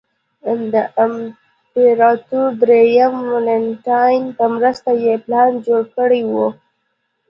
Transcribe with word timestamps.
د 0.73 0.75
امپراتور 1.05 2.47
درېیم 2.63 3.13
والنټیناین 3.31 4.23
په 4.37 4.45
مرسته 4.55 4.91
یې 5.03 5.13
پلان 5.25 5.51
جوړ 5.65 5.83
کړی 5.97 6.21
و 6.31 6.33